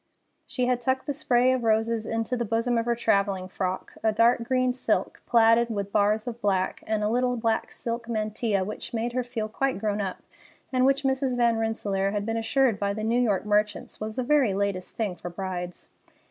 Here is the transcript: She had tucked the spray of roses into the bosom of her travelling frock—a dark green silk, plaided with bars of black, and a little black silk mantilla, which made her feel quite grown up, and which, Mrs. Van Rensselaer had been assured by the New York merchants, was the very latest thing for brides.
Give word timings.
She 0.47 0.65
had 0.65 0.81
tucked 0.81 1.05
the 1.05 1.13
spray 1.13 1.51
of 1.53 1.63
roses 1.63 2.07
into 2.07 2.35
the 2.35 2.43
bosom 2.43 2.75
of 2.79 2.87
her 2.87 2.95
travelling 2.95 3.47
frock—a 3.47 4.13
dark 4.13 4.41
green 4.41 4.73
silk, 4.73 5.21
plaided 5.27 5.69
with 5.69 5.91
bars 5.91 6.25
of 6.25 6.41
black, 6.41 6.83
and 6.87 7.03
a 7.03 7.07
little 7.07 7.37
black 7.37 7.71
silk 7.71 8.09
mantilla, 8.09 8.63
which 8.63 8.95
made 8.95 9.13
her 9.13 9.23
feel 9.23 9.47
quite 9.47 9.77
grown 9.77 10.01
up, 10.01 10.23
and 10.73 10.87
which, 10.87 11.03
Mrs. 11.03 11.37
Van 11.37 11.57
Rensselaer 11.57 12.09
had 12.13 12.25
been 12.25 12.35
assured 12.35 12.79
by 12.79 12.95
the 12.95 13.03
New 13.03 13.21
York 13.21 13.45
merchants, 13.45 13.99
was 13.99 14.15
the 14.15 14.23
very 14.23 14.55
latest 14.55 14.95
thing 14.97 15.15
for 15.15 15.29
brides. 15.29 15.89